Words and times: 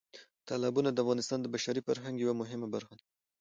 تالابونه 0.47 0.89
د 0.91 0.97
افغانستان 1.03 1.39
د 1.41 1.45
بشري 1.53 1.81
فرهنګ 1.87 2.15
یوه 2.23 2.35
مهمه 2.41 2.67
برخه 2.75 2.93
ده. 2.99 3.03